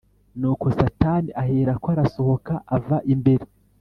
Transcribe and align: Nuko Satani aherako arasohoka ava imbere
Nuko 0.39 0.65
Satani 0.77 1.29
aherako 1.41 1.87
arasohoka 1.93 2.53
ava 2.75 2.97
imbere 3.13 3.45